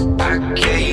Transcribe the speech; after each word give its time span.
I 0.00 0.38
gave 0.54 0.89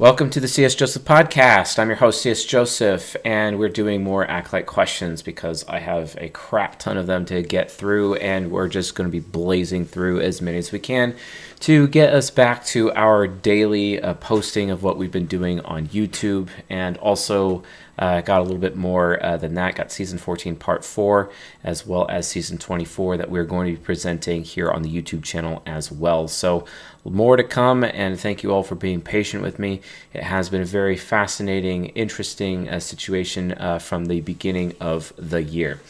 Welcome 0.00 0.30
to 0.30 0.40
the 0.40 0.48
CS 0.48 0.76
Joseph 0.76 1.04
podcast. 1.04 1.78
I'm 1.78 1.88
your 1.88 1.96
host, 1.98 2.22
CS 2.22 2.46
Joseph, 2.46 3.16
and 3.22 3.58
we're 3.58 3.68
doing 3.68 4.02
more 4.02 4.26
Act 4.26 4.50
Like 4.50 4.64
questions 4.64 5.20
because 5.20 5.62
I 5.68 5.78
have 5.78 6.16
a 6.18 6.30
crap 6.30 6.78
ton 6.78 6.96
of 6.96 7.06
them 7.06 7.26
to 7.26 7.42
get 7.42 7.70
through, 7.70 8.14
and 8.14 8.50
we're 8.50 8.68
just 8.68 8.94
going 8.94 9.06
to 9.06 9.12
be 9.12 9.20
blazing 9.20 9.84
through 9.84 10.22
as 10.22 10.40
many 10.40 10.56
as 10.56 10.72
we 10.72 10.78
can 10.78 11.16
to 11.60 11.86
get 11.86 12.14
us 12.14 12.30
back 12.30 12.64
to 12.64 12.90
our 12.92 13.26
daily 13.26 14.00
uh, 14.00 14.14
posting 14.14 14.70
of 14.70 14.82
what 14.82 14.96
we've 14.96 15.12
been 15.12 15.26
doing 15.26 15.60
on 15.66 15.88
YouTube, 15.88 16.48
and 16.70 16.96
also 16.96 17.62
uh, 18.00 18.22
got 18.22 18.40
a 18.40 18.42
little 18.42 18.58
bit 18.58 18.74
more 18.74 19.22
uh, 19.24 19.36
than 19.36 19.54
that. 19.54 19.76
Got 19.76 19.92
season 19.92 20.18
14, 20.18 20.56
part 20.56 20.84
four, 20.84 21.30
as 21.62 21.86
well 21.86 22.06
as 22.08 22.26
season 22.26 22.58
24 22.58 23.18
that 23.18 23.30
we're 23.30 23.44
going 23.44 23.72
to 23.72 23.78
be 23.78 23.84
presenting 23.84 24.42
here 24.42 24.70
on 24.70 24.82
the 24.82 24.90
YouTube 24.90 25.22
channel 25.22 25.62
as 25.66 25.92
well. 25.92 26.26
So, 26.26 26.64
more 27.04 27.36
to 27.36 27.44
come, 27.44 27.84
and 27.84 28.18
thank 28.18 28.42
you 28.42 28.52
all 28.52 28.62
for 28.62 28.74
being 28.74 29.00
patient 29.00 29.42
with 29.42 29.58
me. 29.58 29.80
It 30.12 30.22
has 30.22 30.48
been 30.48 30.62
a 30.62 30.66
very 30.66 30.96
fascinating, 30.96 31.86
interesting 31.86 32.68
uh, 32.68 32.80
situation 32.80 33.52
uh, 33.52 33.78
from 33.78 34.06
the 34.06 34.20
beginning 34.20 34.74
of 34.80 35.12
the 35.16 35.42
year. 35.42 35.80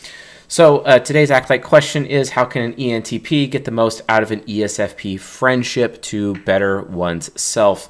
So 0.50 0.78
uh, 0.78 0.98
today's 0.98 1.30
Act 1.30 1.48
Like 1.48 1.62
question 1.62 2.04
is 2.04 2.30
how 2.30 2.44
can 2.44 2.62
an 2.62 2.72
ENTP 2.72 3.48
get 3.48 3.66
the 3.66 3.70
most 3.70 4.02
out 4.08 4.24
of 4.24 4.32
an 4.32 4.40
ESFP 4.40 5.20
friendship 5.20 6.02
to 6.02 6.34
better 6.42 6.82
one's 6.82 7.30
self? 7.40 7.88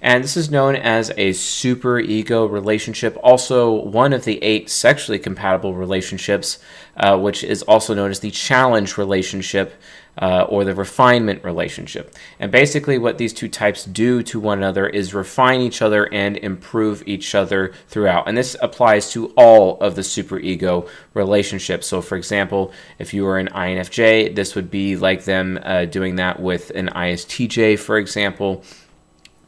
And 0.00 0.22
this 0.22 0.36
is 0.36 0.50
known 0.50 0.76
as 0.76 1.10
a 1.16 1.32
super 1.32 1.98
ego 1.98 2.46
relationship, 2.46 3.16
also 3.22 3.72
one 3.72 4.12
of 4.12 4.24
the 4.24 4.42
eight 4.42 4.70
sexually 4.70 5.18
compatible 5.18 5.74
relationships, 5.74 6.58
uh, 6.96 7.18
which 7.18 7.42
is 7.42 7.62
also 7.62 7.94
known 7.94 8.10
as 8.10 8.20
the 8.20 8.30
challenge 8.30 8.96
relationship 8.96 9.74
uh, 10.20 10.42
or 10.48 10.64
the 10.64 10.74
refinement 10.74 11.44
relationship. 11.44 12.14
And 12.40 12.50
basically, 12.50 12.98
what 12.98 13.18
these 13.18 13.32
two 13.32 13.48
types 13.48 13.84
do 13.84 14.22
to 14.24 14.40
one 14.40 14.58
another 14.58 14.86
is 14.86 15.14
refine 15.14 15.60
each 15.60 15.80
other 15.80 16.12
and 16.12 16.36
improve 16.36 17.02
each 17.06 17.34
other 17.34 17.72
throughout. 17.88 18.28
And 18.28 18.36
this 18.36 18.56
applies 18.60 19.12
to 19.12 19.28
all 19.36 19.78
of 19.80 19.94
the 19.94 20.02
superego 20.02 20.88
relationships. 21.14 21.86
So, 21.86 22.02
for 22.02 22.16
example, 22.16 22.72
if 22.98 23.14
you 23.14 23.24
were 23.24 23.38
an 23.38 23.48
INFJ, 23.48 24.34
this 24.34 24.54
would 24.54 24.70
be 24.70 24.96
like 24.96 25.24
them 25.24 25.58
uh, 25.62 25.84
doing 25.84 26.16
that 26.16 26.40
with 26.40 26.70
an 26.70 26.88
ISTJ, 26.88 27.78
for 27.78 27.96
example 27.96 28.64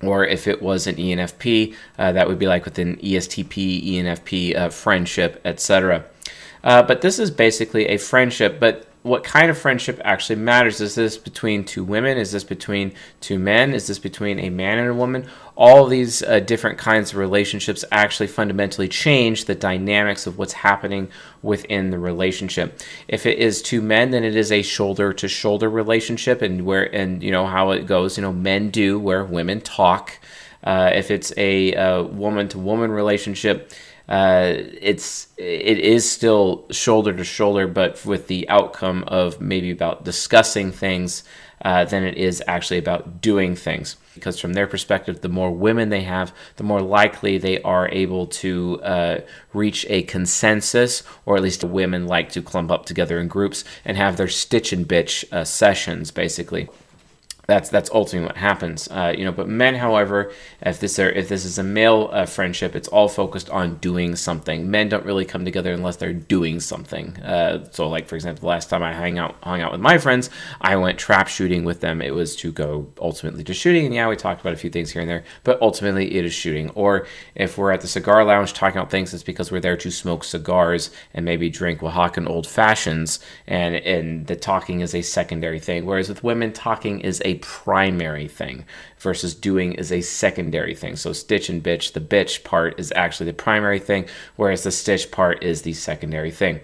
or 0.03 0.25
if 0.25 0.47
it 0.47 0.63
was 0.63 0.87
an 0.87 0.97
ENFP, 0.97 1.75
uh, 1.99 2.13
that 2.13 2.29
would 2.29 2.39
be 2.39 2.47
like 2.47 2.65
with 2.65 2.79
an 2.79 2.97
ESTP, 2.97 3.95
ENFP 3.95 4.57
uh, 4.57 4.69
friendship, 4.71 5.41
etc. 5.45 6.05
Uh, 6.63 6.83
but 6.83 7.01
this 7.01 7.19
is 7.19 7.31
basically 7.31 7.87
a 7.87 7.97
friendship, 7.97 8.59
but 8.61 8.87
what 9.03 9.25
kind 9.25 9.51
of 9.51 9.57
friendship 9.57 9.99
actually 10.05 10.37
matters. 10.37 10.81
Is 10.81 10.95
this 10.95 11.17
between 11.17 11.65
two 11.65 11.83
women? 11.83 12.19
Is 12.19 12.33
this 12.33 12.45
between 12.45 12.93
two 13.21 13.39
men? 13.39 13.73
Is 13.73 13.87
this 13.87 13.99
between 13.99 14.39
a 14.39 14.51
man 14.51 14.79
and 14.79 14.89
a 14.89 14.95
woman? 14.95 15.27
All 15.57 15.87
these 15.87 16.23
uh, 16.23 16.41
different 16.41 16.79
kinds 16.79 17.13
of 17.13 17.17
relationships 17.17 17.83
actually 17.91 18.27
fundamentally 18.27 18.89
change 18.89 19.47
the 19.47 19.55
dynamics 19.55 20.27
of 20.27 20.37
what's 20.37 20.53
happening 20.53 21.09
within 21.43 21.91
the 21.91 21.99
relationship. 21.99 22.79
If 23.09 23.25
it 23.25 23.39
is 23.39 23.63
two 23.63 23.81
men, 23.81 24.11
then 24.11 24.23
it 24.23 24.37
is 24.37 24.53
a 24.53 24.61
shoulder 24.61 25.15
to 25.15 25.29
shoulder 25.29 25.71
relationship, 25.71 26.43
and 26.43 26.67
where 26.67 26.95
and 26.95 27.23
you 27.23 27.31
know 27.31 27.47
how 27.47 27.71
it 27.71 27.87
goes. 27.87 28.19
You 28.19 28.23
know, 28.23 28.33
men 28.33 28.69
do 28.71 28.99
where 28.99 29.25
women 29.25 29.63
talk. 29.63 30.19
Uh, 30.63 30.91
if 30.95 31.11
it's 31.11 31.33
a 31.39 32.03
woman 32.03 32.49
to 32.49 32.59
woman 32.59 32.91
relationship 32.91 33.73
uh, 34.09 34.55
it's 34.81 35.29
it 35.37 35.79
is 35.79 36.11
still 36.11 36.67
shoulder 36.71 37.13
to 37.13 37.25
shoulder, 37.25 37.67
but 37.67 38.05
with 38.05 38.27
the 38.27 38.49
outcome 38.49 39.05
of 39.07 39.41
maybe 39.41 39.71
about 39.71 40.05
discussing 40.05 40.73
things 40.73 41.23
uh, 41.63 41.85
than 41.85 42.05
it 42.05 42.17
is 42.17 42.43
actually 42.47 42.79
about 42.79 43.21
doing 43.21 43.55
things. 43.55 43.97
Because 44.15 44.41
from 44.41 44.55
their 44.55 44.67
perspective, 44.67 45.21
the 45.21 45.29
more 45.29 45.51
women 45.51 45.91
they 45.91 46.03
have, 46.03 46.35
the 46.57 46.65
more 46.65 46.81
likely 46.81 47.39
they 47.39 47.61
are 47.63 47.89
able 47.89 48.27
to 48.27 48.81
uh, 48.83 49.21
reach 49.53 49.87
a 49.89 50.03
consensus, 50.03 51.03
or 51.25 51.37
at 51.37 51.43
least 51.43 51.63
women 51.63 52.07
like 52.07 52.31
to 52.31 52.43
clump 52.43 52.71
up 52.71 52.87
together 52.87 53.19
in 53.21 53.29
groups 53.29 53.65
and 53.85 53.97
have 53.97 54.17
their 54.17 54.29
stitch 54.29 54.73
and 54.73 54.89
bitch 54.89 55.31
uh, 55.33 55.45
sessions, 55.45 56.11
basically 56.11 56.69
that's 57.51 57.69
that's 57.69 57.91
ultimately 57.91 58.29
what 58.29 58.37
happens. 58.37 58.89
Uh, 58.89 59.13
you 59.17 59.25
know, 59.25 59.33
but 59.33 59.49
men, 59.49 59.75
however, 59.75 60.33
if 60.63 60.79
this 60.79 60.99
are 60.99 61.11
if 61.11 61.29
this 61.29 61.45
is 61.45 61.59
a 61.59 61.65
male 61.65 62.09
uh, 62.13 62.25
friendship, 62.25 62.77
it's 62.77 62.89
all 62.89 63.09
focused 63.09 63.51
on 63.51 63.77
doing 63.79 64.15
something. 64.15 64.71
Men 64.71 64.89
don't 64.89 65.05
really 65.05 65.25
come 65.25 65.45
together 65.45 65.73
unless 65.73 65.97
they're 65.97 66.13
doing 66.13 66.61
something. 66.61 67.17
Uh, 67.19 67.69
so, 67.73 67.89
like 67.89 68.07
for 68.07 68.15
example, 68.15 68.43
the 68.43 68.47
last 68.47 68.71
time 68.71 68.83
I 68.83 68.93
hang 68.93 69.19
out 69.19 69.35
hung 69.43 69.61
out 69.61 69.73
with 69.73 69.81
my 69.81 69.99
friends, 69.99 70.31
I 70.61 70.77
went 70.77 70.99
trap 70.99 71.27
shooting 71.27 71.65
with 71.65 71.81
them. 71.81 72.01
It 72.01 72.15
was 72.15 72.37
to 72.37 72.53
go 72.53 72.87
ultimately 73.01 73.43
to 73.45 73.53
shooting, 73.53 73.85
and 73.85 73.95
yeah, 73.95 74.09
we 74.09 74.17
talked 74.17 74.41
about 74.41 74.53
a 74.53 74.57
few 74.57 74.71
things 74.71 74.93
here 74.93 75.03
and 75.03 75.11
there, 75.11 75.25
but 75.43 75.61
ultimately 75.61 76.15
it 76.15 76.25
is 76.25 76.33
shooting. 76.33 76.71
Or 76.71 77.07
if 77.35 77.59
we're 77.59 77.73
at 77.73 77.81
the 77.81 77.89
cigar 77.89 78.25
lounge 78.25 78.53
talking 78.53 78.79
about 78.79 78.91
things, 78.93 79.13
it's 79.13 79.25
because 79.25 79.51
we're 79.51 79.61
there 79.61 79.77
to 79.77 79.91
smoke 79.91 80.23
cigars 80.23 80.91
and 81.15 81.25
maybe 81.25 81.51
drink 81.51 81.81
Oaxacan 81.81 82.29
old 82.29 82.47
fashions, 82.47 83.19
and 83.49 83.75
and 83.75 84.29
the 84.29 84.37
talking 84.37 84.81
is 84.81 84.95
a 84.95 85.03
secondary 85.03 85.59
thing. 85.59 85.85
Whereas 85.85 86.09
with 86.09 86.23
women, 86.23 86.53
talking 86.53 87.01
is 87.01 87.21
a 87.25 87.40
primary 87.43 88.29
thing 88.29 88.65
versus 88.99 89.35
doing 89.35 89.73
is 89.73 89.91
a 89.93 90.01
secondary 90.01 90.75
thing. 90.75 90.97
So 90.97 91.13
stitch 91.13 91.49
and 91.49 91.63
bitch, 91.63 91.93
the 91.93 92.01
bitch 92.01 92.45
part 92.45 92.79
is 92.79 92.93
actually 92.97 93.27
the 93.27 93.35
primary 93.35 93.79
thing, 93.79 94.07
whereas 94.37 94.63
the 94.63 94.71
stitch 94.71 95.11
part 95.11 95.43
is 95.43 95.63
the 95.63 95.73
secondary 95.73 96.31
thing. 96.31 96.61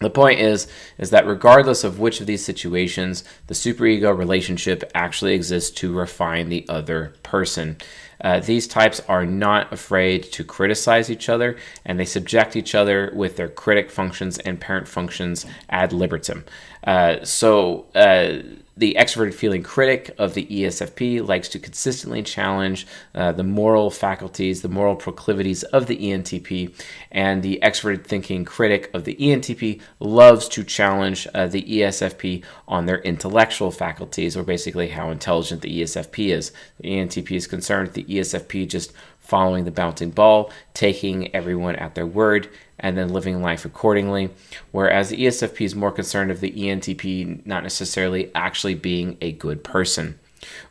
The 0.00 0.10
point 0.10 0.40
is 0.40 0.66
is 0.96 1.10
that 1.10 1.26
regardless 1.26 1.84
of 1.84 2.00
which 2.00 2.20
of 2.20 2.26
these 2.26 2.44
situations, 2.44 3.22
the 3.48 3.54
superego 3.54 4.16
relationship 4.16 4.90
actually 4.94 5.34
exists 5.34 5.70
to 5.72 5.92
refine 5.92 6.48
the 6.48 6.64
other 6.68 7.12
person. 7.22 7.76
Uh, 8.22 8.40
these 8.40 8.66
types 8.66 9.00
are 9.08 9.26
not 9.26 9.72
afraid 9.72 10.22
to 10.24 10.44
criticize 10.44 11.10
each 11.10 11.28
other 11.28 11.56
and 11.84 11.98
they 11.98 12.04
subject 12.04 12.56
each 12.56 12.74
other 12.74 13.12
with 13.14 13.36
their 13.36 13.48
critic 13.48 13.90
functions 13.90 14.38
and 14.38 14.60
parent 14.60 14.88
functions 14.88 15.46
ad 15.68 15.92
libitum. 15.92 16.44
Uh, 16.84 17.22
so, 17.24 17.86
uh, 17.94 18.38
the 18.80 18.96
extroverted 18.98 19.34
feeling 19.34 19.62
critic 19.62 20.14
of 20.16 20.32
the 20.32 20.46
ESFP 20.46 21.26
likes 21.26 21.50
to 21.50 21.58
consistently 21.58 22.22
challenge 22.22 22.86
uh, 23.14 23.30
the 23.30 23.44
moral 23.44 23.90
faculties, 23.90 24.62
the 24.62 24.70
moral 24.70 24.96
proclivities 24.96 25.62
of 25.64 25.86
the 25.86 25.98
ENTP, 25.98 26.72
and 27.12 27.42
the 27.42 27.58
extroverted 27.62 28.06
thinking 28.06 28.42
critic 28.42 28.90
of 28.94 29.04
the 29.04 29.16
ENTP 29.16 29.82
loves 30.00 30.48
to 30.48 30.64
challenge 30.64 31.28
uh, 31.34 31.46
the 31.46 31.62
ESFP 31.62 32.42
on 32.66 32.86
their 32.86 33.00
intellectual 33.02 33.70
faculties, 33.70 34.34
or 34.34 34.42
basically 34.42 34.88
how 34.88 35.10
intelligent 35.10 35.60
the 35.60 35.82
ESFP 35.82 36.30
is. 36.30 36.50
The 36.78 36.88
ENTP 36.88 37.32
is 37.32 37.46
concerned 37.46 37.92
the 37.92 38.04
ESFP 38.04 38.66
just 38.66 38.94
following 39.30 39.64
the 39.64 39.70
bouncing 39.70 40.10
ball, 40.10 40.50
taking 40.74 41.32
everyone 41.34 41.76
at 41.76 41.94
their 41.94 42.04
word, 42.04 42.48
and 42.80 42.98
then 42.98 43.12
living 43.12 43.40
life 43.40 43.64
accordingly. 43.64 44.28
Whereas 44.72 45.10
the 45.10 45.24
ESFP 45.24 45.64
is 45.64 45.74
more 45.76 45.92
concerned 45.92 46.32
of 46.32 46.40
the 46.40 46.50
ENTP 46.50 47.46
not 47.46 47.62
necessarily 47.62 48.32
actually 48.34 48.74
being 48.74 49.16
a 49.20 49.30
good 49.30 49.62
person, 49.62 50.18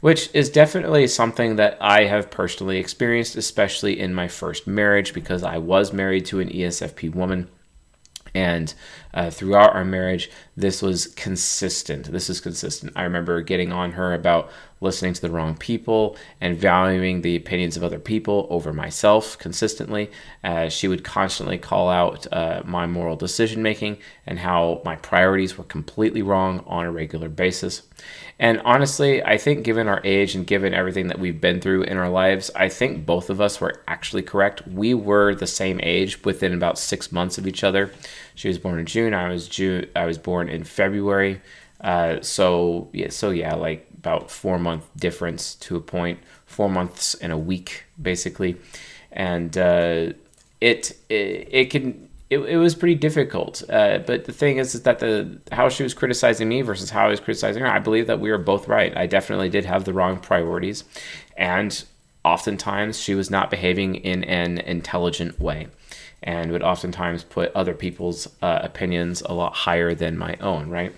which 0.01 0.29
is 0.33 0.49
definitely 0.49 1.07
something 1.07 1.55
that 1.55 1.77
I 1.79 2.03
have 2.03 2.29
personally 2.29 2.79
experienced, 2.79 3.37
especially 3.37 3.97
in 3.97 4.13
my 4.13 4.27
first 4.27 4.67
marriage, 4.67 5.13
because 5.13 5.41
I 5.41 5.57
was 5.57 5.93
married 5.93 6.25
to 6.27 6.41
an 6.41 6.49
ESFP 6.49 7.15
woman. 7.15 7.47
And 8.35 8.73
uh, 9.13 9.31
throughout 9.31 9.73
our 9.73 9.85
marriage, 9.85 10.29
this 10.55 10.81
was 10.81 11.07
consistent. 11.07 12.11
This 12.11 12.29
is 12.29 12.41
consistent. 12.41 12.93
I 12.95 13.03
remember 13.03 13.41
getting 13.41 13.71
on 13.71 13.93
her 13.93 14.13
about 14.13 14.51
listening 14.81 15.13
to 15.13 15.21
the 15.21 15.29
wrong 15.29 15.55
people 15.55 16.15
and 16.39 16.57
valuing 16.57 17.21
the 17.21 17.35
opinions 17.35 17.75
of 17.75 17.83
other 17.83 17.99
people 17.99 18.47
over 18.49 18.71
myself 18.73 19.37
consistently. 19.37 20.09
Uh, 20.43 20.69
she 20.69 20.87
would 20.87 21.03
constantly 21.03 21.57
call 21.57 21.89
out 21.89 22.25
uh, 22.31 22.61
my 22.65 22.85
moral 22.85 23.15
decision 23.15 23.61
making 23.61 23.97
and 24.25 24.39
how 24.39 24.81
my 24.85 24.95
priorities 24.95 25.57
were 25.57 25.63
completely 25.63 26.21
wrong 26.21 26.63
on 26.67 26.85
a 26.85 26.91
regular 26.91 27.29
basis. 27.29 27.83
And 28.39 28.61
honestly, 28.63 29.21
I 29.21 29.37
think 29.37 29.65
given 29.65 29.89
our 29.89 29.99
age 30.05 30.33
and 30.33 30.47
given 30.47 30.73
everything 30.73 31.07
that 31.07 31.19
we've 31.19 31.41
been 31.41 31.59
through 31.59 31.83
in 31.83 31.97
our 31.97 32.09
lives, 32.09 32.49
I 32.55 32.69
think 32.69 33.05
both 33.05 33.29
of 33.29 33.41
us 33.41 33.59
were 33.59 33.83
actually 33.85 34.21
correct. 34.21 34.65
We 34.65 34.93
were 34.93 35.35
the 35.35 35.47
same 35.47 35.81
age 35.83 36.23
within 36.23 36.53
about 36.53 36.79
six 36.79 37.11
months 37.11 37.37
of 37.37 37.45
each 37.45 37.65
other. 37.65 37.91
She 38.35 38.47
was 38.47 38.57
born 38.57 38.79
in 38.79 38.85
June. 38.85 39.13
I 39.13 39.29
was 39.29 39.49
June. 39.49 39.87
I 39.93 40.05
was 40.05 40.17
born 40.17 40.47
in 40.47 40.63
February. 40.63 41.41
Uh, 41.81 42.21
so 42.21 42.89
yeah, 42.93 43.09
so 43.09 43.29
yeah, 43.29 43.55
like 43.55 43.88
about 43.99 44.31
four 44.31 44.57
month 44.57 44.85
difference 44.95 45.55
to 45.55 45.75
a 45.75 45.81
point, 45.81 46.19
four 46.45 46.69
months 46.69 47.15
and 47.15 47.31
a 47.31 47.37
week 47.37 47.83
basically, 48.01 48.55
and 49.11 49.57
uh, 49.57 50.13
it, 50.61 50.97
it 51.09 51.47
it 51.51 51.65
can 51.71 52.09
it, 52.29 52.39
it 52.39 52.57
was 52.57 52.75
pretty 52.75 52.95
difficult. 52.95 53.63
Uh, 53.69 53.99
but 53.99 54.25
the 54.25 54.33
thing 54.33 54.57
is, 54.57 54.75
is 54.75 54.83
that 54.83 54.99
the 54.99 55.39
how 55.51 55.69
she 55.69 55.83
was 55.83 55.93
criticizing 55.93 56.47
me 56.47 56.61
versus 56.61 56.89
how 56.89 57.05
I 57.05 57.09
was 57.09 57.19
criticizing 57.19 57.61
her, 57.61 57.69
I 57.69 57.79
believe 57.79 58.07
that 58.07 58.19
we 58.19 58.31
were 58.31 58.37
both 58.37 58.67
right. 58.67 58.95
I 58.95 59.05
definitely 59.05 59.49
did 59.49 59.65
have 59.65 59.85
the 59.85 59.93
wrong 59.93 60.19
priorities, 60.19 60.83
and 61.37 61.83
oftentimes 62.23 62.99
she 62.99 63.15
was 63.15 63.29
not 63.29 63.49
behaving 63.49 63.95
in 63.95 64.23
an 64.25 64.59
intelligent 64.59 65.39
way 65.39 65.67
and 66.21 66.51
would 66.51 66.61
oftentimes 66.61 67.23
put 67.23 67.51
other 67.55 67.73
people's 67.73 68.27
uh, 68.41 68.59
opinions 68.61 69.21
a 69.21 69.33
lot 69.33 69.53
higher 69.53 69.95
than 69.95 70.17
my 70.17 70.35
own, 70.41 70.69
right? 70.69 70.93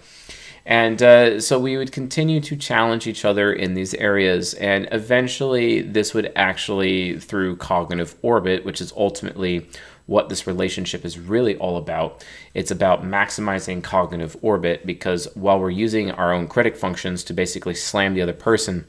And 0.66 1.02
uh, 1.02 1.42
so 1.42 1.60
we 1.60 1.78
would 1.78 1.92
continue 1.92 2.40
to 2.42 2.56
challenge 2.56 3.08
each 3.08 3.26
other 3.26 3.52
in 3.52 3.74
these 3.74 3.94
areas. 3.96 4.54
And 4.56 4.88
eventually, 4.92 5.82
this 5.82 6.14
would 6.14 6.32
actually, 6.36 7.20
through 7.20 7.58
cognitive 7.58 8.16
orbit, 8.22 8.64
which 8.64 8.80
is 8.80 8.94
ultimately 8.96 9.68
what 10.06 10.30
this 10.30 10.46
relationship 10.46 11.06
is 11.06 11.18
really 11.18 11.56
all 11.56 11.78
about. 11.78 12.24
It's 12.54 12.72
about 12.72 13.04
maximizing 13.04 13.82
cognitive 13.82 14.36
orbit 14.42 14.86
because 14.86 15.28
while 15.36 15.60
we're 15.60 15.70
using 15.70 16.12
our 16.12 16.34
own 16.34 16.48
critic 16.48 16.76
functions 16.76 17.24
to 17.26 17.34
basically 17.34 17.76
slam 17.76 18.14
the 18.14 18.22
other 18.22 18.34
person, 18.34 18.88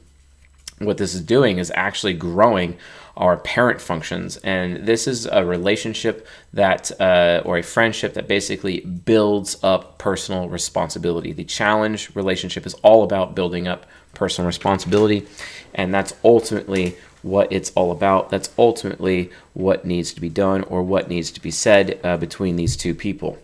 what 0.85 0.97
this 0.97 1.13
is 1.13 1.21
doing 1.21 1.57
is 1.57 1.71
actually 1.75 2.13
growing 2.13 2.77
our 3.15 3.37
parent 3.37 3.79
functions. 3.79 4.37
And 4.37 4.87
this 4.87 5.07
is 5.07 5.27
a 5.27 5.45
relationship 5.45 6.27
that, 6.53 6.91
uh, 6.99 7.41
or 7.45 7.57
a 7.57 7.63
friendship 7.63 8.15
that 8.15 8.27
basically 8.27 8.79
builds 8.81 9.57
up 9.63 9.99
personal 9.99 10.49
responsibility. 10.49 11.31
The 11.31 11.43
challenge 11.43 12.15
relationship 12.15 12.65
is 12.65 12.73
all 12.75 13.03
about 13.03 13.35
building 13.35 13.67
up 13.67 13.85
personal 14.13 14.47
responsibility. 14.47 15.27
And 15.75 15.93
that's 15.93 16.13
ultimately 16.23 16.95
what 17.21 17.51
it's 17.51 17.71
all 17.75 17.91
about. 17.91 18.29
That's 18.29 18.49
ultimately 18.57 19.31
what 19.53 19.85
needs 19.85 20.13
to 20.13 20.21
be 20.21 20.29
done 20.29 20.63
or 20.63 20.83
what 20.83 21.07
needs 21.07 21.31
to 21.31 21.41
be 21.41 21.51
said 21.51 21.99
uh, 22.03 22.17
between 22.17 22.55
these 22.55 22.75
two 22.75 22.93
people. 22.93 23.37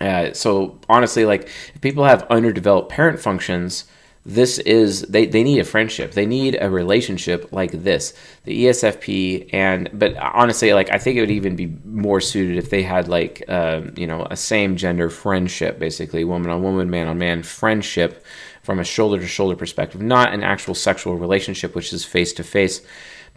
Uh, 0.00 0.32
so 0.32 0.78
honestly, 0.88 1.24
like 1.24 1.48
if 1.74 1.80
people 1.80 2.04
have 2.04 2.22
underdeveloped 2.30 2.88
parent 2.88 3.18
functions, 3.18 3.84
this 4.28 4.58
is 4.58 5.02
they, 5.02 5.24
they 5.24 5.42
need 5.42 5.58
a 5.58 5.64
friendship. 5.64 6.12
They 6.12 6.26
need 6.26 6.58
a 6.60 6.68
relationship 6.68 7.50
like 7.50 7.70
this. 7.72 8.12
The 8.44 8.66
esfp 8.66 9.48
and 9.52 9.90
but 9.92 10.16
honestly 10.16 10.72
like 10.72 10.90
i 10.90 10.98
think 10.98 11.16
it 11.16 11.20
would 11.20 11.30
even 11.30 11.54
be 11.54 11.76
more 11.84 12.20
suited 12.20 12.56
if 12.56 12.70
they 12.70 12.82
had 12.82 13.06
like 13.08 13.44
uh, 13.48 13.82
you 13.94 14.06
know 14.06 14.26
a 14.30 14.36
same 14.36 14.76
gender 14.76 15.10
friendship 15.10 15.78
basically 15.78 16.24
woman 16.24 16.50
on 16.50 16.62
woman 16.62 16.88
man 16.88 17.08
on 17.08 17.18
man 17.18 17.42
friendship 17.42 18.24
from 18.62 18.78
a 18.78 18.84
shoulder 18.84 19.20
to 19.20 19.26
shoulder 19.26 19.54
perspective 19.54 20.00
not 20.00 20.32
an 20.32 20.42
actual 20.42 20.74
sexual 20.74 21.16
relationship 21.16 21.74
which 21.74 21.92
is 21.92 22.04
face 22.04 22.32
to 22.32 22.42
face 22.42 22.80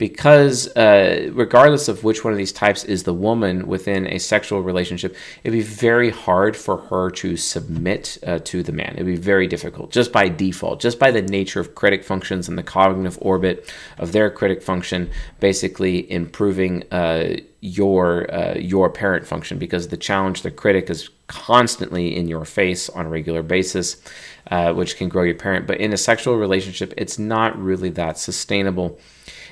because 0.01 0.67
uh, 0.75 1.29
regardless 1.33 1.87
of 1.87 2.03
which 2.03 2.23
one 2.23 2.33
of 2.33 2.37
these 2.39 2.51
types 2.51 2.83
is 2.83 3.03
the 3.03 3.13
woman 3.13 3.67
within 3.67 4.07
a 4.07 4.17
sexual 4.17 4.63
relationship, 4.63 5.15
it'd 5.43 5.55
be 5.55 5.61
very 5.61 6.09
hard 6.09 6.57
for 6.57 6.77
her 6.77 7.11
to 7.11 7.37
submit 7.37 8.17
uh, 8.25 8.39
to 8.39 8.63
the 8.63 8.71
man. 8.71 8.93
It'd 8.95 9.05
be 9.05 9.15
very 9.15 9.45
difficult 9.45 9.91
just 9.91 10.11
by 10.11 10.27
default, 10.27 10.81
just 10.81 10.97
by 10.97 11.11
the 11.11 11.21
nature 11.21 11.59
of 11.59 11.75
critic 11.75 12.03
functions 12.03 12.49
and 12.49 12.57
the 12.57 12.63
cognitive 12.63 13.19
orbit 13.21 13.71
of 13.99 14.11
their 14.11 14.31
critic 14.31 14.63
function, 14.63 15.11
basically 15.39 16.11
improving 16.11 16.83
uh, 16.91 17.35
your 17.59 18.33
uh, 18.33 18.55
your 18.55 18.89
parent 18.89 19.27
function. 19.27 19.59
Because 19.59 19.89
the 19.89 19.97
challenge, 19.97 20.41
the 20.41 20.49
critic, 20.49 20.89
is 20.89 21.11
constantly 21.27 22.15
in 22.15 22.27
your 22.27 22.43
face 22.43 22.89
on 22.89 23.05
a 23.05 23.09
regular 23.09 23.43
basis, 23.43 24.01
uh, 24.49 24.73
which 24.73 24.97
can 24.97 25.09
grow 25.09 25.21
your 25.21 25.35
parent. 25.35 25.67
But 25.67 25.77
in 25.77 25.93
a 25.93 25.97
sexual 25.97 26.37
relationship, 26.37 26.91
it's 26.97 27.19
not 27.19 27.55
really 27.61 27.91
that 27.91 28.17
sustainable. 28.17 28.97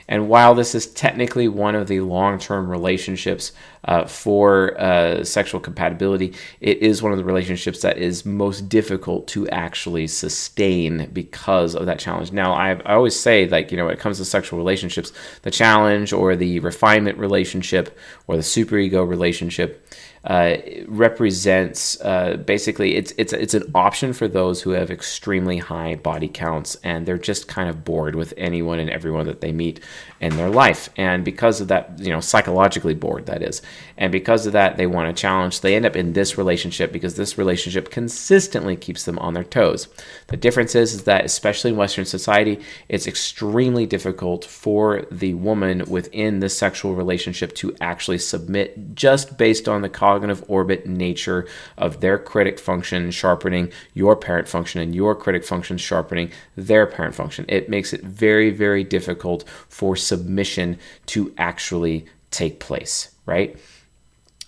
And 0.09 0.27
while 0.27 0.55
this 0.55 0.73
is 0.73 0.87
technically 0.87 1.47
one 1.47 1.75
of 1.75 1.87
the 1.87 2.01
long 2.01 2.39
term 2.39 2.67
relationships 2.67 3.53
uh, 3.85 4.05
for 4.05 4.77
uh, 4.81 5.23
sexual 5.23 5.61
compatibility, 5.61 6.33
it 6.59 6.79
is 6.79 7.01
one 7.01 7.11
of 7.11 7.19
the 7.19 7.23
relationships 7.23 7.81
that 7.83 7.99
is 7.99 8.25
most 8.25 8.67
difficult 8.67 9.27
to 9.27 9.47
actually 9.49 10.07
sustain 10.07 11.11
because 11.13 11.75
of 11.75 11.85
that 11.85 11.99
challenge. 11.99 12.31
Now, 12.31 12.53
I, 12.53 12.71
I 12.71 12.95
always 12.95 13.17
say, 13.17 13.47
like, 13.47 13.71
you 13.71 13.77
know, 13.77 13.85
when 13.85 13.93
it 13.93 13.99
comes 13.99 14.17
to 14.17 14.25
sexual 14.25 14.57
relationships, 14.57 15.13
the 15.43 15.51
challenge 15.51 16.11
or 16.11 16.35
the 16.35 16.59
refinement 16.59 17.19
relationship 17.19 17.95
or 18.25 18.35
the 18.35 18.41
superego 18.41 19.07
relationship 19.07 19.87
uh, 20.25 20.57
represents 20.87 21.99
uh, 22.01 22.35
basically 22.45 22.95
it's 22.95 23.13
it's 23.17 23.31
it's 23.31 23.53
an 23.53 23.71
option 23.73 24.11
for 24.11 24.27
those 24.27 24.61
who 24.61 24.71
have 24.71 24.91
extremely 24.91 25.57
high 25.57 25.95
body 25.95 26.27
counts 26.27 26.75
and 26.83 27.05
they're 27.05 27.17
just 27.17 27.47
kind 27.47 27.69
of 27.69 27.85
bored 27.85 28.15
with 28.15 28.33
anyone 28.35 28.79
and 28.79 28.89
everyone 28.89 29.25
that 29.25 29.39
they 29.39 29.53
meet 29.53 29.79
in 30.19 30.35
their 30.35 30.49
life. 30.49 30.89
And 30.97 31.23
because 31.23 31.61
of 31.61 31.69
that 31.69 31.97
you 31.99 32.09
know 32.09 32.19
psychologically 32.19 32.95
bored 32.95 33.27
that 33.27 33.41
is. 33.41 33.61
And 33.97 34.11
because 34.11 34.45
of 34.45 34.53
that 34.53 34.75
they 34.75 34.87
want 34.87 35.09
a 35.09 35.13
challenge 35.13 35.61
they 35.61 35.75
end 35.75 35.85
up 35.85 35.95
in 35.95 36.11
this 36.11 36.37
relationship 36.37 36.91
because 36.91 37.15
this 37.15 37.37
relationship 37.37 37.89
consistently 37.89 38.75
keeps 38.75 39.05
them 39.05 39.17
on 39.19 39.33
their 39.33 39.45
toes. 39.45 39.87
The 40.27 40.37
difference 40.37 40.75
is, 40.75 40.93
is 40.93 41.03
that 41.03 41.23
especially 41.23 41.71
in 41.71 41.77
western 41.77 42.05
society 42.05 42.59
it's 42.89 43.07
extremely 43.07 43.85
difficult 43.85 44.43
for 44.43 45.05
the 45.09 45.33
woman 45.35 45.85
within 45.87 46.39
the 46.39 46.49
sexual 46.49 46.93
relationship 46.93 47.55
to 47.55 47.73
actually 47.79 48.17
submit 48.17 48.95
just 48.95 49.37
based 49.37 49.69
on 49.69 49.81
the 49.81 49.89
cognitive 50.09 50.43
orbit 50.47 50.87
nature 50.87 51.47
of 51.77 52.01
their 52.01 52.17
critic 52.17 52.57
function 52.57 53.11
sharpening 53.11 53.71
your 53.93 54.15
parent 54.15 54.47
function 54.47 54.81
and 54.81 54.95
your 54.95 55.13
critic 55.13 55.43
function 55.43 55.77
sharpening 55.77 56.31
their 56.55 56.87
parent 56.87 57.13
function. 57.13 57.45
It 57.47 57.69
makes 57.69 57.93
it 57.93 58.01
very, 58.01 58.49
very 58.49 58.83
difficult 58.83 59.47
for 59.67 59.95
submission 59.95 60.79
to 61.07 61.31
actually 61.37 62.07
take 62.31 62.59
place, 62.59 63.13
right? 63.27 63.55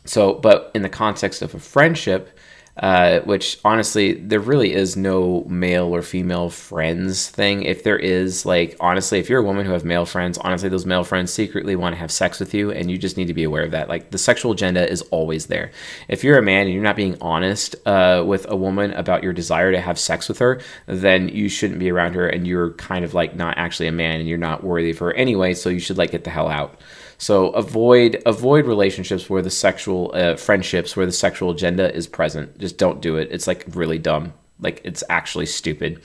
So, 0.04 0.34
but 0.34 0.72
in 0.74 0.82
the 0.82 0.90
context 0.90 1.44
of 1.44 1.54
a 1.54 1.60
friendship, 1.60 2.36
uh, 2.82 3.20
which 3.22 3.60
honestly, 3.64 4.14
there 4.14 4.40
really 4.40 4.74
is 4.74 4.98
no 4.98 5.46
male 5.48 5.96
or 5.96 6.02
female 6.02 6.50
friends 6.50 7.30
thing. 7.30 7.62
If 7.62 7.84
there 7.84 7.98
is, 7.98 8.44
like, 8.44 8.76
honestly, 8.80 9.20
if 9.20 9.30
you're 9.30 9.40
a 9.40 9.44
woman 9.44 9.68
who 9.68 9.72
have 9.72 9.86
male 9.86 10.08
friends, 10.08 10.40
honestly, 10.40 10.68
those 10.68 10.88
male 10.88 11.04
friends 11.04 11.32
secretly 11.32 11.76
want 11.76 11.94
to 11.94 12.00
have 12.00 12.12
sex 12.12 12.40
with 12.40 12.56
you, 12.56 12.72
and 12.72 12.90
you 12.90 12.98
just 12.98 13.18
need 13.18 13.28
to 13.28 13.36
be 13.36 13.44
aware 13.44 13.64
of 13.64 13.72
that. 13.72 13.88
Like, 13.88 14.10
the 14.10 14.18
sexual 14.18 14.52
agenda 14.52 14.90
is 14.90 15.04
always 15.04 15.46
there. 15.46 15.72
If 16.08 16.24
you're 16.24 16.40
a 16.40 16.42
man 16.42 16.66
and 16.66 16.74
you're 16.74 16.82
not 16.82 16.96
being 16.96 17.18
honest 17.22 17.76
uh, 17.86 18.24
with 18.26 18.50
a 18.50 18.56
woman 18.56 18.92
about 18.94 19.22
your 19.22 19.34
desire 19.34 19.72
to 19.72 19.80
have 19.80 20.00
sex 20.00 20.28
with 20.28 20.40
her, 20.40 20.60
then 20.88 21.30
you 21.30 21.50
shouldn't 21.50 21.80
be 21.80 21.92
around 21.92 22.16
her, 22.16 22.28
and 22.28 22.48
you're 22.48 22.72
kind 22.72 23.06
of 23.06 23.14
like 23.14 23.36
not 23.36 23.60
actually 23.60 23.88
a 23.88 23.92
man, 23.92 24.20
and 24.20 24.28
you're 24.28 24.40
not 24.40 24.64
worthy 24.64 24.90
of 24.90 24.98
her 24.98 25.14
anyway. 25.14 25.54
So 25.54 25.70
you 25.70 25.80
should 25.80 26.00
like 26.00 26.12
get 26.12 26.24
the 26.24 26.32
hell 26.32 26.48
out. 26.48 26.82
So 27.22 27.50
avoid 27.50 28.20
avoid 28.26 28.66
relationships 28.66 29.30
where 29.30 29.44
the 29.44 29.52
sexual 29.52 30.12
uh, 30.16 30.38
friendships 30.38 30.98
where 30.98 31.06
the 31.06 31.12
sexual 31.12 31.52
agenda 31.52 31.94
is 31.94 32.08
present. 32.08 32.58
Just 32.58 32.71
don't 32.78 33.02
do 33.02 33.18
it. 33.18 33.30
It's 33.32 33.48
like 33.48 33.66
really 33.70 33.98
dumb. 33.98 34.34
Like 34.60 34.82
it's 34.84 35.04
actually 35.10 35.48
stupid. 35.48 36.02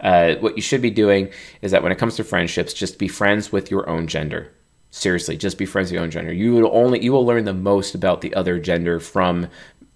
Uh, 0.00 0.34
what 0.36 0.56
you 0.56 0.62
should 0.62 0.82
be 0.82 0.90
doing 0.90 1.30
is 1.62 1.70
that 1.70 1.82
when 1.82 1.92
it 1.92 1.98
comes 1.98 2.16
to 2.16 2.24
friendships, 2.24 2.74
just 2.74 2.98
be 2.98 3.08
friends 3.08 3.52
with 3.52 3.70
your 3.70 3.88
own 3.88 4.06
gender. 4.06 4.52
Seriously, 4.90 5.36
just 5.36 5.58
be 5.58 5.66
friends 5.66 5.86
with 5.86 5.94
your 5.94 6.02
own 6.02 6.10
gender. 6.10 6.32
You 6.32 6.54
will 6.54 6.70
only 6.72 7.02
you 7.02 7.12
will 7.12 7.24
learn 7.24 7.44
the 7.44 7.54
most 7.54 7.94
about 7.94 8.20
the 8.20 8.34
other 8.34 8.58
gender 8.58 8.98
from 8.98 9.48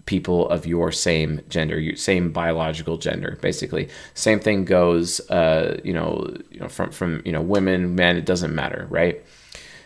people 0.05 0.47
of 0.49 0.65
your 0.65 0.91
same 0.91 1.41
gender, 1.49 1.79
your 1.79 1.95
same 1.95 2.31
biological 2.31 2.97
gender, 2.97 3.37
basically. 3.41 3.89
Same 4.13 4.39
thing 4.39 4.63
goes, 4.63 5.19
uh, 5.29 5.79
you 5.83 5.93
know, 5.93 6.33
you 6.51 6.59
know, 6.59 6.69
from 6.69 6.91
from 6.91 7.21
you 7.25 7.31
know, 7.31 7.41
women, 7.41 7.95
men. 7.95 8.15
It 8.15 8.25
doesn't 8.25 8.55
matter, 8.55 8.87
right? 8.89 9.23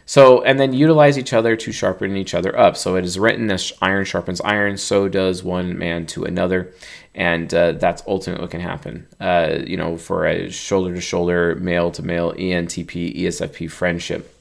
So, 0.10 0.42
and 0.42 0.60
then 0.60 0.74
utilize 0.74 1.20
each 1.20 1.34
other 1.34 1.56
to 1.56 1.72
sharpen 1.72 2.18
each 2.18 2.34
other 2.34 2.58
up. 2.58 2.76
So 2.76 2.96
it 2.96 3.06
is 3.06 3.20
written 3.20 3.52
as 3.52 3.72
iron 3.80 4.06
sharpens 4.06 4.42
iron, 4.42 4.76
so 4.78 5.08
does 5.08 5.44
one 5.44 5.78
man 5.78 6.08
to 6.08 6.24
another. 6.24 6.74
And 7.14 7.54
uh, 7.54 7.74
that's 7.74 8.02
ultimately 8.08 8.42
what 8.42 8.50
can 8.50 8.60
happen. 8.60 9.06
Uh, 9.20 9.60
you 9.68 9.78
know, 9.78 9.98
for 9.98 10.26
a 10.26 10.50
shoulder 10.50 10.96
to 10.96 11.00
shoulder, 11.00 11.54
male 11.58 11.92
to 11.92 12.02
male 12.02 12.34
ENTP, 12.34 13.22
ESFP 13.22 13.70
friendship. 13.70 14.36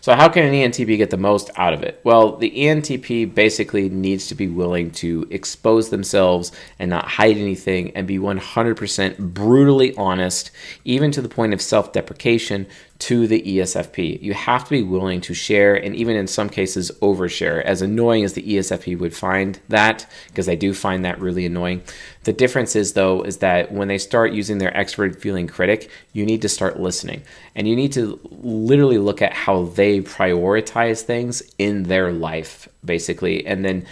So, 0.00 0.14
how 0.14 0.28
can 0.28 0.44
an 0.44 0.52
ENTP 0.52 0.96
get 0.96 1.10
the 1.10 1.16
most 1.16 1.50
out 1.56 1.72
of 1.72 1.82
it? 1.82 2.00
Well, 2.04 2.36
the 2.36 2.50
ENTP 2.50 3.34
basically 3.34 3.88
needs 3.88 4.26
to 4.28 4.34
be 4.34 4.48
willing 4.48 4.90
to 4.92 5.26
expose 5.30 5.90
themselves 5.90 6.52
and 6.78 6.90
not 6.90 7.06
hide 7.06 7.36
anything 7.36 7.92
and 7.96 8.06
be 8.06 8.18
100% 8.18 9.18
brutally 9.18 9.94
honest, 9.96 10.50
even 10.84 11.10
to 11.12 11.22
the 11.22 11.28
point 11.28 11.52
of 11.52 11.62
self 11.62 11.92
deprecation, 11.92 12.66
to 12.98 13.28
the 13.28 13.40
ESFP. 13.40 14.20
You 14.20 14.34
have 14.34 14.64
to 14.64 14.70
be 14.70 14.82
willing 14.82 15.20
to 15.22 15.34
share 15.34 15.74
and 15.74 15.94
even 15.94 16.16
in 16.16 16.26
some 16.26 16.48
cases 16.48 16.90
overshare. 17.00 17.62
As 17.62 17.80
annoying 17.80 18.24
as 18.24 18.32
the 18.32 18.42
ESFP 18.42 18.98
would 18.98 19.14
find 19.14 19.60
that, 19.68 20.06
because 20.26 20.48
I 20.48 20.56
do 20.56 20.74
find 20.74 21.04
that 21.04 21.20
really 21.20 21.46
annoying. 21.46 21.82
The 22.24 22.32
difference 22.32 22.74
is 22.74 22.94
though 22.94 23.22
is 23.22 23.38
that 23.38 23.70
when 23.70 23.88
they 23.88 23.98
start 23.98 24.32
using 24.32 24.58
their 24.58 24.72
extrovert 24.72 25.20
feeling 25.20 25.46
critic, 25.46 25.90
you 26.12 26.26
need 26.26 26.42
to 26.42 26.48
start 26.48 26.80
listening. 26.80 27.22
And 27.54 27.68
you 27.68 27.76
need 27.76 27.92
to 27.92 28.18
literally 28.30 28.98
look 28.98 29.22
at 29.22 29.32
how 29.32 29.64
they 29.66 30.00
prioritize 30.00 31.02
things 31.02 31.42
in 31.56 31.84
their 31.84 32.12
life 32.12 32.68
basically 32.84 33.46
and 33.46 33.64
then 33.64 33.86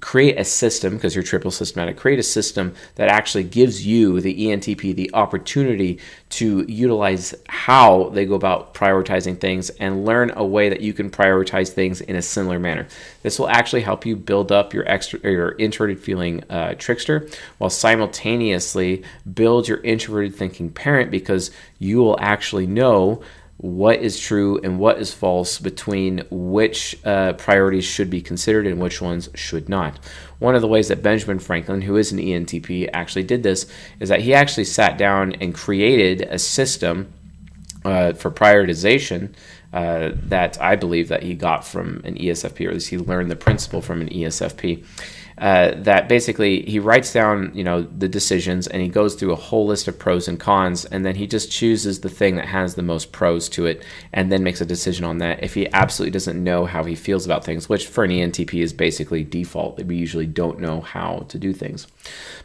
create 0.00 0.38
a 0.38 0.44
system 0.44 0.94
because 0.94 1.14
you're 1.14 1.24
triple 1.24 1.50
systematic 1.50 1.96
create 1.96 2.18
a 2.18 2.22
system 2.22 2.74
that 2.96 3.08
actually 3.08 3.44
gives 3.44 3.86
you 3.86 4.20
the 4.20 4.48
entp 4.48 4.94
the 4.94 5.10
opportunity 5.14 5.98
to 6.34 6.64
utilize 6.68 7.32
how 7.48 8.08
they 8.08 8.26
go 8.26 8.34
about 8.34 8.74
prioritizing 8.74 9.38
things 9.38 9.70
and 9.70 10.04
learn 10.04 10.32
a 10.34 10.44
way 10.44 10.68
that 10.68 10.80
you 10.80 10.92
can 10.92 11.08
prioritize 11.08 11.68
things 11.68 12.00
in 12.00 12.16
a 12.16 12.22
similar 12.22 12.58
manner. 12.58 12.88
This 13.22 13.38
will 13.38 13.48
actually 13.48 13.82
help 13.82 14.04
you 14.04 14.16
build 14.16 14.50
up 14.50 14.74
your 14.74 14.88
extra 14.88 15.20
your 15.22 15.52
introverted 15.58 16.00
feeling 16.00 16.42
uh, 16.50 16.74
trickster 16.74 17.28
while 17.58 17.70
simultaneously 17.70 19.04
build 19.32 19.68
your 19.68 19.78
introverted 19.82 20.34
thinking 20.34 20.70
parent 20.70 21.12
because 21.12 21.52
you 21.78 21.98
will 21.98 22.18
actually 22.18 22.66
know 22.66 23.22
what 23.56 24.00
is 24.00 24.18
true 24.18 24.60
and 24.62 24.78
what 24.78 24.98
is 24.98 25.12
false 25.12 25.58
between 25.58 26.22
which 26.30 26.98
uh, 27.04 27.32
priorities 27.34 27.84
should 27.84 28.10
be 28.10 28.20
considered 28.20 28.66
and 28.66 28.80
which 28.80 29.00
ones 29.00 29.28
should 29.34 29.68
not. 29.68 29.98
One 30.38 30.54
of 30.54 30.60
the 30.60 30.68
ways 30.68 30.88
that 30.88 31.02
Benjamin 31.02 31.38
Franklin, 31.38 31.82
who 31.82 31.96
is 31.96 32.12
an 32.12 32.18
ENTP, 32.18 32.90
actually 32.92 33.22
did 33.22 33.42
this 33.42 33.66
is 34.00 34.08
that 34.08 34.20
he 34.20 34.34
actually 34.34 34.64
sat 34.64 34.98
down 34.98 35.32
and 35.34 35.54
created 35.54 36.22
a 36.22 36.38
system 36.38 37.12
uh, 37.84 38.12
for 38.14 38.30
prioritization 38.30 39.34
uh, 39.72 40.12
that 40.14 40.60
I 40.60 40.76
believe 40.76 41.08
that 41.08 41.22
he 41.22 41.34
got 41.34 41.64
from 41.66 42.00
an 42.04 42.16
ESFP, 42.16 42.66
or 42.66 42.68
at 42.68 42.74
least 42.74 42.90
he 42.90 42.98
learned 42.98 43.30
the 43.30 43.36
principle 43.36 43.80
from 43.80 44.00
an 44.00 44.08
ESFP. 44.08 44.84
Uh, 45.36 45.72
that 45.78 46.08
basically 46.08 46.62
he 46.62 46.78
writes 46.78 47.12
down 47.12 47.50
you 47.54 47.64
know 47.64 47.82
the 47.82 48.08
decisions 48.08 48.68
and 48.68 48.80
he 48.80 48.88
goes 48.88 49.16
through 49.16 49.32
a 49.32 49.36
whole 49.36 49.66
list 49.66 49.88
of 49.88 49.98
pros 49.98 50.28
and 50.28 50.38
cons 50.38 50.84
and 50.84 51.04
then 51.04 51.16
he 51.16 51.26
just 51.26 51.50
chooses 51.50 52.00
the 52.00 52.08
thing 52.08 52.36
that 52.36 52.46
has 52.46 52.76
the 52.76 52.82
most 52.82 53.10
pros 53.10 53.48
to 53.48 53.66
it 53.66 53.84
and 54.12 54.30
then 54.30 54.44
makes 54.44 54.60
a 54.60 54.64
decision 54.64 55.04
on 55.04 55.18
that 55.18 55.42
if 55.42 55.54
he 55.54 55.68
absolutely 55.72 56.12
doesn't 56.12 56.42
know 56.42 56.66
how 56.66 56.84
he 56.84 56.94
feels 56.94 57.26
about 57.26 57.44
things 57.44 57.68
which 57.68 57.88
for 57.88 58.04
an 58.04 58.12
ENTP 58.12 58.62
is 58.62 58.72
basically 58.72 59.24
default. 59.24 59.82
We 59.82 59.96
usually 59.96 60.26
don't 60.26 60.60
know 60.60 60.80
how 60.80 61.26
to 61.28 61.36
do 61.36 61.52
things. 61.52 61.88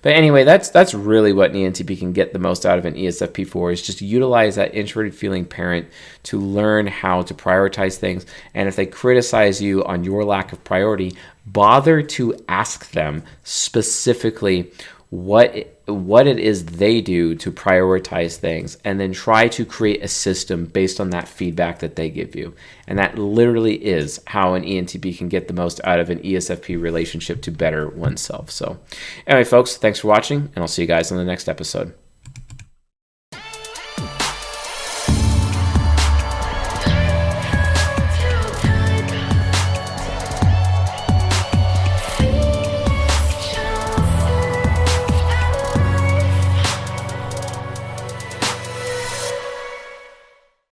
But 0.01 0.13
anyway 0.13 0.43
that's 0.43 0.71
that's 0.71 0.95
really 0.95 1.31
what 1.31 1.51
an 1.51 1.57
ENTP 1.57 1.99
can 1.99 2.11
get 2.11 2.33
the 2.33 2.39
most 2.39 2.65
out 2.65 2.79
of 2.79 2.85
an 2.85 2.95
ESFP 2.95 3.47
for 3.47 3.71
is 3.71 3.83
just 3.83 4.01
utilize 4.01 4.55
that 4.55 4.73
introverted 4.73 5.13
feeling 5.13 5.45
parent 5.45 5.87
to 6.23 6.39
learn 6.39 6.87
how 6.87 7.21
to 7.21 7.35
prioritize 7.35 7.97
things. 7.97 8.25
And 8.55 8.67
if 8.67 8.75
they 8.75 8.87
criticize 8.87 9.61
you 9.61 9.83
on 9.85 10.03
your 10.03 10.25
lack 10.25 10.51
of 10.51 10.63
priority 10.63 11.15
bother 11.51 12.01
to 12.01 12.35
ask 12.47 12.91
them 12.91 13.23
specifically 13.43 14.71
what 15.09 15.75
what 15.87 16.27
it 16.27 16.37
is 16.37 16.65
they 16.65 17.01
do 17.01 17.33
to 17.33 17.51
prioritize 17.51 18.37
things 18.37 18.77
and 18.85 18.99
then 18.99 19.11
try 19.11 19.47
to 19.47 19.65
create 19.65 20.03
a 20.03 20.07
system 20.07 20.65
based 20.65 20.99
on 20.99 21.09
that 21.09 21.27
feedback 21.27 21.79
that 21.79 21.95
they 21.95 22.11
give 22.11 22.35
you. 22.35 22.53
And 22.87 22.99
that 22.99 23.17
literally 23.17 23.73
is 23.73 24.21
how 24.27 24.53
an 24.53 24.63
ENTP 24.63 25.17
can 25.17 25.27
get 25.27 25.47
the 25.47 25.53
most 25.55 25.81
out 25.83 25.99
of 25.99 26.11
an 26.11 26.19
ESFP 26.19 26.79
relationship 26.79 27.41
to 27.41 27.51
better 27.51 27.89
oneself. 27.89 28.51
So 28.51 28.79
anyway 29.25 29.45
folks 29.45 29.77
thanks 29.77 29.99
for 29.99 30.07
watching 30.07 30.41
and 30.53 30.57
I'll 30.57 30.67
see 30.67 30.83
you 30.83 30.87
guys 30.87 31.11
on 31.11 31.17
the 31.17 31.25
next 31.25 31.49
episode 31.49 31.93